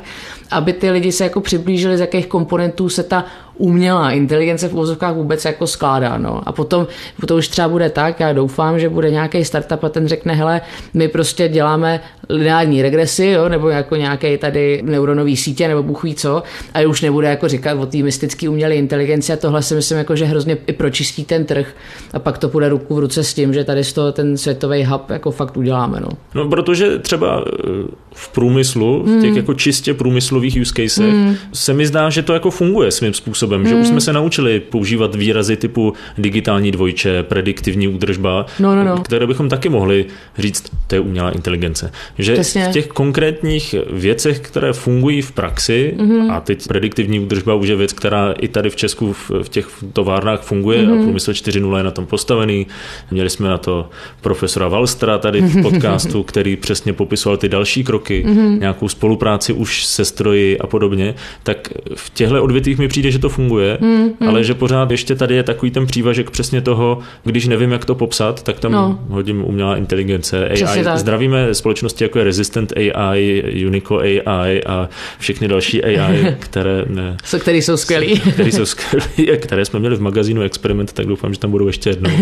[0.51, 3.25] aby ty lidi se jako přiblížili, z jakých komponentů se ta
[3.58, 6.17] umělá inteligence v úvozovkách vůbec jako skládá.
[6.17, 6.49] No.
[6.49, 6.88] A potom
[7.25, 10.62] to už třeba bude tak, já doufám, že bude nějaký startup a ten řekne, hele,
[10.93, 16.15] my prostě děláme lineární regresy, jo, nebo jako nějaké tady neuronový sítě, nebo bůh ví
[16.15, 19.97] co, a už nebude jako říkat o té mystické umělé inteligenci a tohle si myslím,
[19.97, 21.67] jako, že hrozně i pročistí ten trh
[22.13, 24.86] a pak to půjde ruku v ruce s tím, že tady z toho ten světový
[24.86, 25.99] hub jako fakt uděláme.
[26.01, 27.67] No, no protože třeba eh,
[28.13, 29.38] v průmyslu, v těch mm.
[29.38, 29.93] jako čistě
[30.36, 31.36] průmyslových use casech, mm.
[31.54, 33.67] se mi zdá, že to jako funguje svým způsobem, mm.
[33.67, 33.89] že už hmm.
[33.89, 38.98] jsme se naučili používat výrazy typu digitální dvojče, prediktivní údržba, no, no, no.
[38.98, 40.06] které bychom taky mohli
[40.38, 41.91] říct, to je umělá inteligence.
[42.17, 42.67] Že Přesně.
[42.69, 46.32] v těch konkrétních věcech, které fungují v praxi, mm-hmm.
[46.32, 49.67] a teď prediktivní údržba už je věc, která i tady v Česku v, v těch
[49.93, 51.00] továrnách funguje mm-hmm.
[51.00, 52.67] a průmysl 4.0 je na tom postavený.
[53.12, 53.89] Měli jsme na to
[54.21, 58.60] profesora Valstra tady v podcastu, který přesně popisoval ty další kroky, mm-hmm.
[58.60, 61.16] nějakou spolupráci už se stroji a podobně.
[61.44, 64.28] Tak v těchto odvětvích mi přijde, že to funguje, mm-hmm.
[64.28, 67.96] ale že pořád ještě tady je takový ten přívažek přesně toho, když nevím, jak to
[67.96, 69.00] popsat, tak tam no.
[69.10, 70.84] hodím umělá inteligence, AI.
[70.96, 76.86] Zdravíme společnosti jako je Resistant AI, Unico AI a všechny další AI, které...
[76.88, 78.06] Ne, so, které jsou skvělé.
[78.34, 81.90] Které jsou skvělé, které jsme měli v magazínu Experiment, tak doufám, že tam budou ještě
[81.90, 82.10] jednou.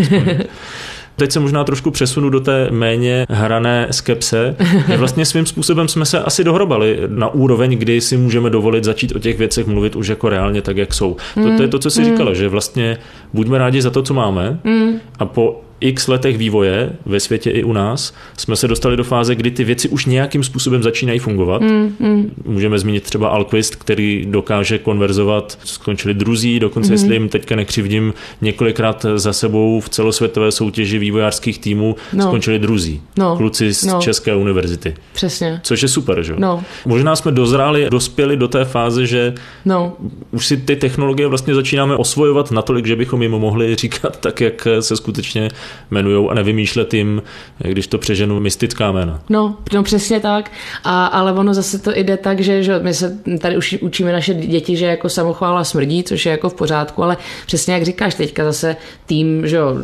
[1.16, 4.56] Teď se možná trošku přesunu do té méně hrané skepse.
[4.96, 9.18] Vlastně svým způsobem jsme se asi dohrobali na úroveň, kdy si můžeme dovolit začít o
[9.18, 11.16] těch věcech mluvit už jako reálně tak, jak jsou.
[11.34, 12.06] To, to je to, co jsi mm.
[12.06, 12.98] říkala, že vlastně
[13.32, 15.00] buďme rádi za to, co máme mm.
[15.18, 19.34] a po x letech vývoje ve světě i u nás jsme se dostali do fáze,
[19.34, 21.62] kdy ty věci už nějakým způsobem začínají fungovat.
[21.62, 22.30] Mm, mm.
[22.44, 26.92] Můžeme zmínit třeba Alquist, který dokáže konverzovat, skončili druzí, dokonce mm.
[26.92, 32.24] jestli jim teďka nekřivdím, několikrát za sebou v celosvětové soutěži vývojářských týmů no.
[32.24, 33.00] skončili druzí.
[33.18, 33.36] No.
[33.36, 34.00] Kluci z no.
[34.00, 34.94] České univerzity.
[35.12, 35.60] Přesně.
[35.62, 36.34] Což je super, že?
[36.38, 36.64] No.
[36.86, 39.96] Možná jsme dozráli, dospěli do té fáze, že no.
[40.30, 44.68] už si ty technologie vlastně začínáme osvojovat natolik, že bychom jim mohli říkat tak, jak
[44.80, 45.48] se skutečně
[45.90, 47.22] jmenují a nevymýšlet jim,
[47.58, 49.20] když to přeženu, mystická jména.
[49.30, 50.50] No, no přesně tak.
[50.84, 54.34] A, ale ono zase to jde tak, že, že my se tady už učíme naše
[54.34, 58.44] děti, že jako samochvála smrdí, což je jako v pořádku, ale přesně jak říkáš teďka
[58.44, 59.76] zase tým, že jo,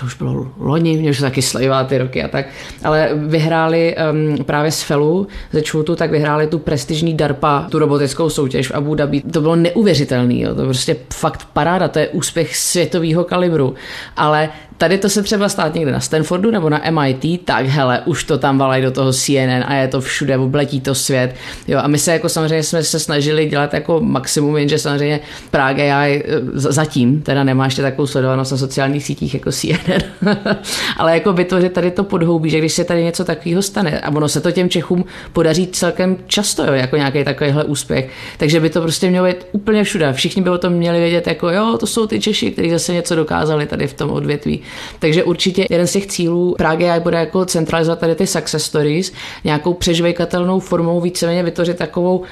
[0.00, 2.46] to už bylo loni, mě už taky slejvá ty roky a tak,
[2.84, 8.30] ale vyhráli um, právě z Felu ze Čvutu, tak vyhráli tu prestižní DARPA, tu robotickou
[8.30, 9.20] soutěž v Abu Dhabi.
[9.20, 10.54] To bylo neuvěřitelný, jo.
[10.54, 13.74] to prostě fakt paráda, to je úspěch světového kalibru,
[14.16, 14.48] ale
[14.82, 18.38] tady to se třeba stát někde na Stanfordu nebo na MIT, tak hele, už to
[18.38, 21.34] tam valají do toho CNN a je to všude, obletí to svět.
[21.68, 25.92] Jo, a my se jako samozřejmě jsme se snažili dělat jako maximum, jenže samozřejmě Prague
[25.94, 30.02] AI zatím teda nemá ještě takovou sledovanost na sociálních sítích jako CNN,
[30.96, 34.28] ale jako vytvořit tady to podhoubí, že když se tady něco takového stane a ono
[34.28, 38.80] se to těm Čechům podaří celkem často, jo, jako nějaký takovýhle úspěch, takže by to
[38.80, 40.12] prostě mělo být úplně všude.
[40.12, 43.16] Všichni by o tom měli vědět, jako jo, to jsou ty Češi, kteří zase něco
[43.16, 44.62] dokázali tady v tom odvětví
[44.98, 49.12] Takže určitě jeden z těch cílů Prague bude jako centralizovat tady ty success stories,
[49.44, 52.22] nějakou přežvejkatelnou formou víceméně vytvořit takovou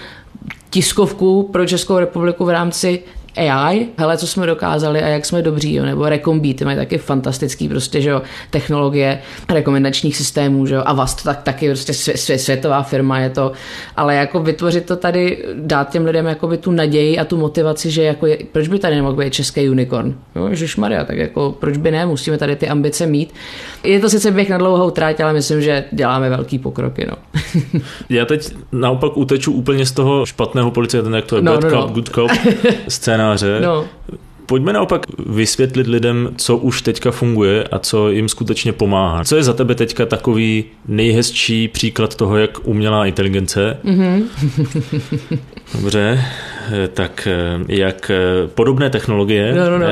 [0.70, 3.03] tiskovku pro Českou republiku v rámci
[3.48, 6.98] AI, hele, co jsme dokázali a jak jsme dobří, jo, nebo Recombee, ty mají taky
[6.98, 11.92] fantastický prostě, že jo, technologie rekomendačních systémů, že jo, a vás to tak, taky prostě
[11.94, 13.53] svě, světová firma je to,
[13.96, 17.90] ale jako vytvořit to tady, dát těm lidem jako by tu naději a tu motivaci,
[17.90, 21.76] že jako je, proč by tady nemohl být český unicorn, jo, Maria, tak jako proč
[21.76, 23.35] by ne, musíme tady ty ambice mít.
[23.85, 27.16] Je to sice běh na dlouhou tráť, ale myslím, že děláme velký pokroky, no.
[28.09, 31.62] Já teď naopak uteču úplně z toho špatného policie, ten jak to je, no, bad
[31.62, 31.94] no, cop, no.
[31.94, 32.31] good cop,
[32.88, 33.66] scéna scénáře.
[33.66, 33.85] No.
[34.47, 39.25] Pojďme naopak vysvětlit lidem, co už teďka funguje a co jim skutečně pomáhá.
[39.25, 43.77] Co je za tebe teďka takový nejhezčí příklad toho, jak umělá inteligence?
[43.85, 44.23] Mm-hmm.
[45.81, 46.25] Dobře,
[46.95, 47.29] tak
[47.69, 48.11] jak
[48.47, 49.87] podobné technologie no, no, no.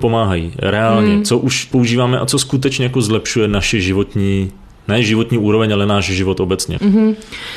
[0.00, 1.14] pomáhají reálně?
[1.14, 1.24] Mm.
[1.24, 4.50] Co už používáme a co skutečně jako zlepšuje naše životní
[4.88, 6.76] ne životní úroveň, ale náš život obecně.
[6.76, 7.14] Mm-hmm.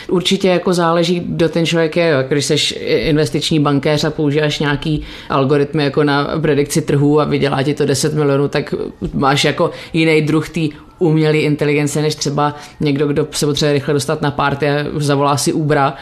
[0.07, 2.25] Určitě jako záleží, kdo ten člověk je.
[2.29, 7.73] Když jsi investiční bankéř a používáš nějaký algoritmy jako na predikci trhů a vydělá ti
[7.73, 8.73] to 10 milionů, tak
[9.13, 10.61] máš jako jiný druh té
[10.99, 15.53] umělé inteligence, než třeba někdo, kdo se potřebuje rychle dostat na párty a zavolá si
[15.53, 15.93] Ubra.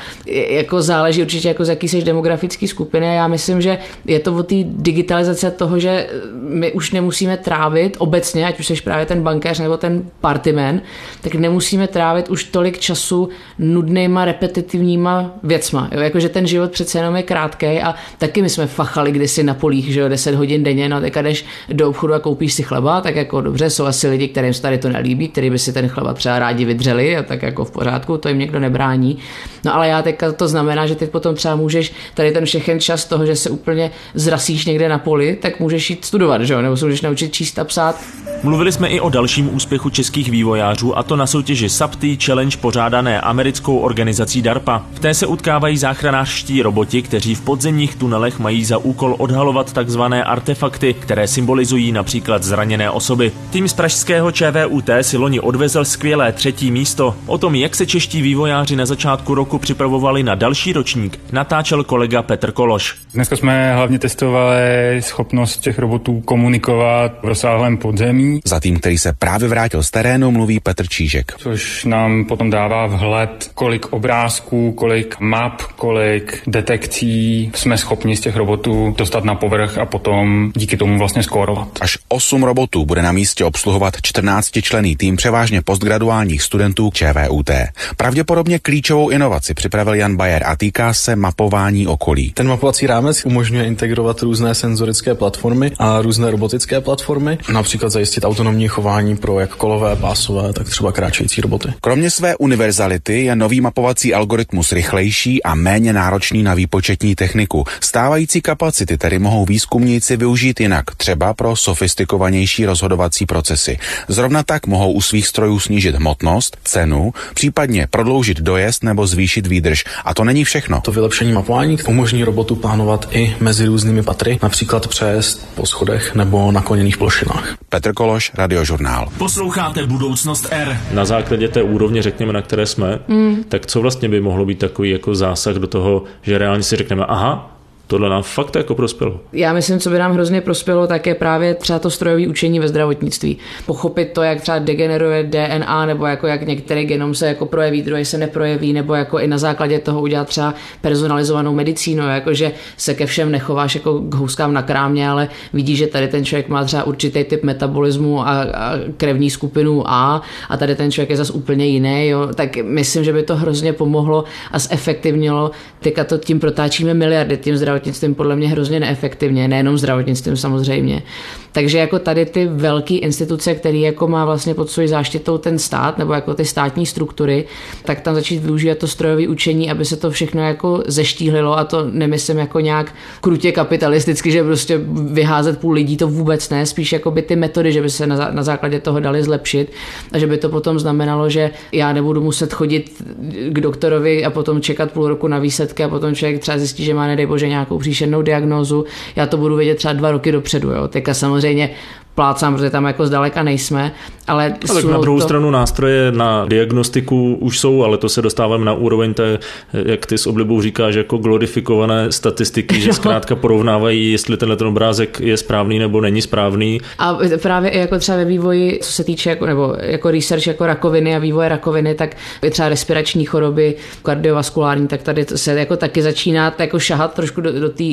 [0.49, 3.15] Jako záleží určitě, jako z jaký jsi demografický skupiny.
[3.15, 6.07] Já myslím, že je to o té digitalizace toho, že
[6.39, 10.81] my už nemusíme trávit obecně, ať už jsi právě ten bankéř nebo ten partyman,
[11.21, 13.29] tak nemusíme trávit už tolik času
[13.59, 15.89] nudnýma, repetitivníma věcma.
[15.91, 15.99] Jo?
[15.99, 19.53] Jako, že ten život přece jenom je krátký a taky my jsme fachali kdysi na
[19.53, 23.01] polích, že jo, 10 hodin denně, no tak jdeš do obchodu a koupíš si chleba,
[23.01, 25.87] tak jako dobře, jsou asi lidi, kterým se tady to nelíbí, který by si ten
[25.87, 29.17] chleba třeba rádi vydřeli a tak jako v pořádku, to jim někdo nebrání.
[29.65, 33.05] No ale já teďka to znamená, že ty potom třeba můžeš tady ten všechen čas
[33.05, 36.61] toho, že se úplně zrasíš někde na poli, tak můžeš jít studovat, že jo?
[36.61, 38.01] nebo se můžeš naučit číst a psát.
[38.43, 43.21] Mluvili jsme i o dalším úspěchu českých vývojářů a to na soutěži SAPTY Challenge pořádané
[43.21, 44.85] americkou organizací DARPA.
[44.93, 50.23] V té se utkávají záchranářští roboti, kteří v podzemních tunelech mají za úkol odhalovat takzvané
[50.23, 53.31] artefakty, které symbolizují například zraněné osoby.
[53.49, 57.15] Tým z pražského ČVU ČVUT si loni odvezl skvělé třetí místo.
[57.25, 62.21] O tom, jak se čeští vývojáři na začátku roku připravovali na další ročník, natáčel kolega
[62.21, 62.95] Petr Kološ.
[63.13, 64.57] Dneska jsme hlavně testovali
[64.99, 68.39] schopnost těch robotů komunikovat v rozsáhlém podzemí.
[68.45, 71.33] Za tým, který se právě vrátil z terénu, mluví Petr Čížek.
[71.37, 78.35] Což nám potom dává vhled, kolik obrázků, kolik map, kolik detekcí jsme schopni z těch
[78.35, 81.67] robotů dostat na povrch a potom díky tomu vlastně skórovat.
[81.81, 87.49] Až 8 robotů bude na místě obsluhovat 14 člený tým převážně postgraduálních studentů ČVUT.
[87.97, 92.31] Pravděpodobně klíčovou inovaci připravil Jan Bayer a týká se mapování okolí.
[92.33, 98.67] Ten mapovací rámec umožňuje integrovat různé senzorické platformy a různé robotické platformy, například zajistit autonomní
[98.67, 101.73] chování pro jak kolové, pásové, tak třeba kráčející roboty.
[101.81, 107.65] Kromě své univerzality je nový mapovací algoritmus rychlejší a méně náročný na výpočetní techniku.
[107.79, 113.77] Stávající kapacity tedy mohou výzkumníci využít jinak, třeba pro sofistikovanější rozhodovací procesy.
[114.07, 119.83] Zrovna tak mohou u svých strojů snížit hmotnost, cenu, případně prodloužit dojezd nebo zvýšit výdrž.
[120.05, 120.81] A to není všechno.
[120.81, 126.51] To vylepšení mapování umožní robotu plánovat i mezi různými patry, například přejezd po schodech nebo
[126.51, 127.57] nakloněných plošinách.
[127.69, 129.09] Petr Kološ, Radiožurnál.
[129.17, 130.79] Posloucháte Budoucnost R.
[130.91, 133.43] Na základě té úrovně, řekněme, na které jsme, mm.
[133.49, 137.05] tak co vlastně by mohlo být takový jako zásah do toho, že reálně si řekneme,
[137.05, 137.54] aha,
[137.87, 139.19] tohle nám fakt jako prospělo.
[139.33, 142.67] Já myslím, co by nám hrozně prospělo, tak je právě třeba to strojové učení ve
[142.67, 143.37] zdravotnictví.
[143.65, 148.05] Pochopit to, jak třeba degeneruje DNA, nebo jako jak některý genom se jako projeví, druhý
[148.05, 152.93] se neprojeví, nebo jako i na základě toho udělat třeba personalizovanou medicínu, jako že se
[152.93, 156.63] ke všem nechováš jako k houskám na krámě, ale vidíš, že tady ten člověk má
[156.63, 161.33] třeba určitý typ metabolismu a, a krevní skupinu A a tady ten člověk je zase
[161.33, 162.27] úplně jiný, jo.
[162.35, 165.51] tak myslím, že by to hrozně pomohlo a zefektivnilo.
[165.79, 171.03] Teďka to tím protáčíme miliardy tím zdravotnictvím zdravotnictvím podle mě hrozně neefektivně, nejenom zdravotnictvím samozřejmě.
[171.51, 175.97] Takže jako tady ty velké instituce, které jako má vlastně pod svou záštitou ten stát
[175.97, 177.45] nebo jako ty státní struktury,
[177.85, 181.87] tak tam začít využívat to strojové učení, aby se to všechno jako zeštíhlilo a to
[181.91, 187.11] nemyslím jako nějak krutě kapitalisticky, že prostě vyházet půl lidí to vůbec ne, spíš jako
[187.11, 189.71] by ty metody, že by se na, na základě toho dali zlepšit
[190.11, 193.03] a že by to potom znamenalo, že já nebudu muset chodit
[193.49, 196.93] k doktorovi a potom čekat půl roku na výsledky a potom člověk třeba zjistí, že
[196.93, 200.71] má nedej bože nějakou příšernou diagnózu, já to budu vědět třeba dva roky dopředu.
[200.71, 200.87] Jo.
[200.87, 201.69] Teďka samozřejmě
[202.15, 203.91] plácám, protože tam jako zdaleka nejsme,
[204.27, 204.55] ale...
[204.69, 205.23] A tak na druhou to...
[205.23, 209.39] stranu nástroje na diagnostiku už jsou, ale to se dostáváme na úroveň té,
[209.73, 215.19] jak ty s oblibou říkáš, jako glorifikované statistiky, že zkrátka porovnávají, jestli tenhle ten obrázek
[215.19, 216.81] je správný nebo není správný.
[216.99, 220.65] A právě i jako třeba ve vývoji, co se týče jako, nebo jako research jako
[220.65, 226.01] rakoviny a vývoje rakoviny, tak i třeba respirační choroby, kardiovaskulární, tak tady se jako taky
[226.01, 227.83] začíná jako šahat trošku do, do té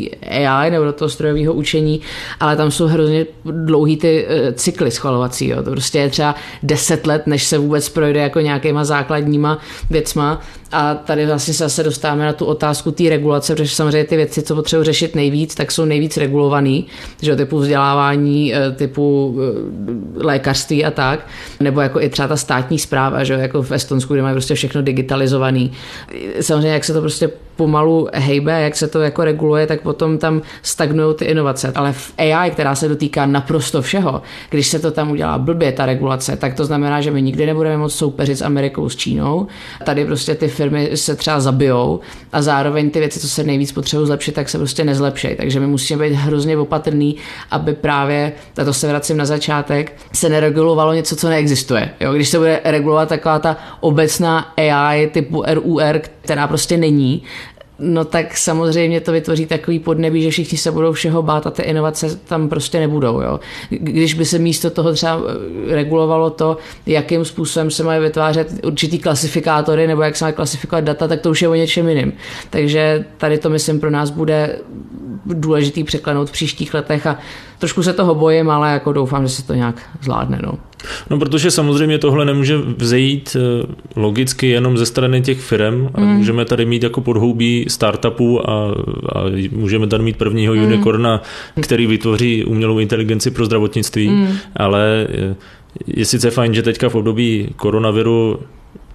[0.46, 2.00] AI nebo do toho strojového učení,
[2.40, 5.48] ale tam jsou hrozně dlouhý ty eh, cykly schvalovací.
[5.48, 5.62] Jo.
[5.62, 9.58] To prostě je třeba 10 let, než se vůbec projde jako nějakýma základníma
[9.90, 10.40] věcma.
[10.72, 14.42] A tady vlastně se zase dostáváme na tu otázku té regulace, protože samozřejmě ty věci,
[14.42, 16.86] co potřebuji řešit nejvíc, tak jsou nejvíc regulovaný,
[17.22, 21.26] že typu vzdělávání, eh, typu eh, lékařství a tak,
[21.60, 24.82] nebo jako i třeba ta státní zpráva, že jako v Estonsku, kde mají prostě všechno
[24.82, 25.72] digitalizovaný.
[26.40, 30.42] Samozřejmě, jak se to prostě pomalu hejbe, jak se to jako reguluje, tak potom tam
[30.62, 31.72] stagnují ty inovace.
[31.74, 35.86] Ale v AI, která se dotýká naprosto všeho, když se to tam udělá blbě, ta
[35.86, 39.46] regulace, tak to znamená, že my nikdy nebudeme moct soupeřit s Amerikou, s Čínou.
[39.84, 42.00] Tady prostě ty firmy se třeba zabijou
[42.32, 45.28] a zároveň ty věci, co se nejvíc potřebují zlepšit, tak se prostě nezlepší.
[45.36, 47.16] Takže my musíme být hrozně opatrný,
[47.50, 51.90] aby právě, a to se vracím na začátek, se neregulovalo něco, co neexistuje.
[52.00, 52.12] Jo?
[52.12, 57.22] Když se bude regulovat taková ta obecná AI typu RUR, která prostě není,
[57.82, 61.62] no tak samozřejmě to vytvoří takový podnebí, že všichni se budou všeho bát a ty
[61.62, 63.20] inovace tam prostě nebudou.
[63.20, 63.40] Jo.
[63.70, 65.20] Když by se místo toho třeba
[65.70, 70.84] eh, regulovalo to, jakým způsobem se mají vytvářet určitý klasifikátory nebo jak se mají klasifikovat
[70.84, 72.12] data, tak to už je o něčem jiným.
[72.50, 74.58] Takže tady to, myslím, pro nás bude
[75.24, 77.18] důležitý překlenout v příštích letech a
[77.62, 80.40] trošku se toho bojím, ale jako doufám, že se to nějak zvládne.
[80.42, 80.58] No.
[81.10, 85.88] No, protože samozřejmě tohle nemůže vzejít eh, logicky jenom ze strany těch firm.
[85.96, 86.06] Mm.
[86.06, 88.74] Můžeme tady mít jako podhoubí startupů a,
[89.14, 90.62] a můžeme tady mít prvního mm.
[90.62, 91.22] unicorna,
[91.60, 94.28] který vytvoří umělou inteligenci pro zdravotnictví, mm.
[94.56, 95.34] ale eh,
[95.86, 98.38] je sice fajn, že teďka v období koronaviru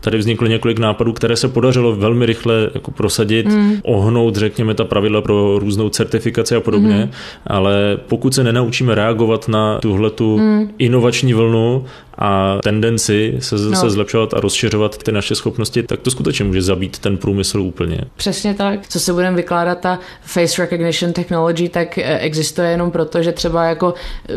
[0.08, 3.82] tady vzniklo několik nápadů, které se podařilo velmi rychle jako prosadit, mm.
[3.84, 7.12] ohnout, řekněme, ta pravidla pro různou certifikaci a podobně, mm.
[7.48, 10.70] ale pokud se nenaučíme reagovat na tuhletu mm.
[10.78, 11.86] inovační vlnu
[12.17, 13.76] a tendenci se, no.
[13.76, 18.02] se zlepšovat a rozšiřovat ty naše schopnosti, tak to skutečně může zabít ten průmysl úplně.
[18.15, 18.88] Přesně tak.
[18.88, 23.65] Co se budeme vykládat, ta face recognition technology, tak eh, existuje jenom proto, že třeba
[23.65, 23.93] jako
[24.30, 24.34] eh,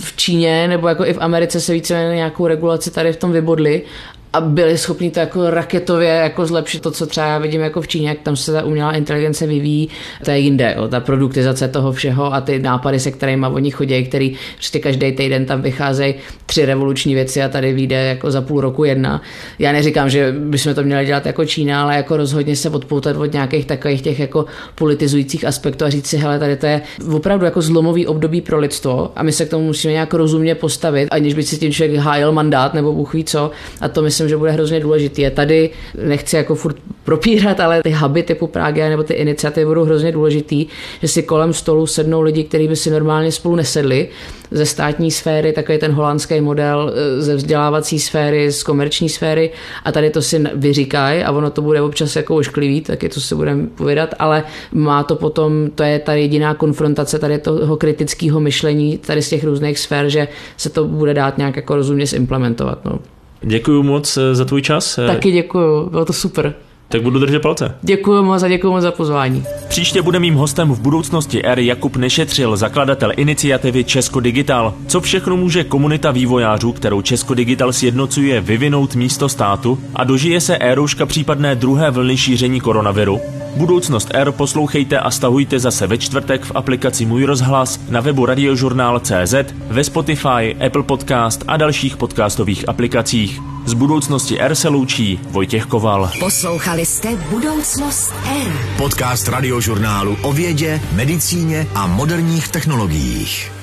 [0.00, 3.82] v Číně nebo jako i v Americe se více nějakou regulaci tady v tom vybodli
[4.32, 7.88] a byli schopni to jako raketově jako zlepšit to, co třeba já vidím jako v
[7.88, 9.88] Číně, jak tam se ta umělá inteligence vyvíjí,
[10.24, 14.04] to je jinde, jo, ta produktizace toho všeho a ty nápady, se kterými oni chodí,
[14.04, 16.14] který prostě každý týden tam vycházejí
[16.46, 19.22] tři revoluční věci a tady vyjde jako za půl roku jedna.
[19.58, 23.32] Já neříkám, že bychom to měli dělat jako Čína, ale jako rozhodně se odpoutat od
[23.32, 27.62] nějakých takových těch jako politizujících aspektů a říct si, hele, tady to je opravdu jako
[27.62, 31.42] zlomový období pro lidstvo a my se k tomu musíme nějak rozumně postavit, aniž by
[31.42, 33.50] si tím člověk hájil mandát nebo bůh ví co.
[33.80, 35.22] A to myslím, že bude hrozně důležitý.
[35.22, 35.70] Je tady,
[36.04, 40.66] nechci jako furt propírat, ale ty huby typu Prague nebo ty iniciativy budou hrozně důležitý,
[41.02, 44.08] že si kolem stolu sednou lidi, kteří by si normálně spolu nesedli
[44.50, 49.50] ze státní sféry, takový ten holandský model eh, ze vzdělávací sféry, z komerční sféry
[49.84, 53.34] a tady to si vyříkají a ono to bude občas jako ošklivý, taky to si
[53.34, 58.98] budeme povědat, ale má to potom, to je ta jediná konfrontace tady toho kritického myšlení
[58.98, 62.84] tady z těch různých sfér, že se to bude dát nějak jako rozumně zimplementovat.
[62.84, 62.98] No.
[63.42, 64.98] Děkuji moc eh, za tvůj čas.
[65.06, 66.54] Taky děkuji, bylo to super.
[66.90, 67.74] Tak budu držet palce.
[67.82, 69.44] Děkuji moc a děkuji moc za pozvání.
[69.68, 74.74] Příště bude mým hostem v budoucnosti R Jakub Nešetřil, zakladatel iniciativy Česko Digital.
[74.86, 80.58] Co všechno může komunita vývojářů, kterou Česko Digital sjednocuje, vyvinout místo státu a dožije se
[80.58, 83.20] érouška případné druhé vlny šíření koronaviru?
[83.56, 89.34] Budoucnost R poslouchejte a stahujte zase ve čtvrtek v aplikaci Můj rozhlas, na webu radiožurnál.cz,
[89.68, 93.40] ve Spotify, Apple Podcast a dalších podcastových aplikacích.
[93.66, 96.10] Z budoucnosti R se loučí Vojtěch Koval.
[96.20, 98.12] Poslouchali jste Budoucnost
[98.46, 98.52] R.
[98.76, 103.59] Podcast radiožurnálu o vědě, medicíně a moderních technologiích.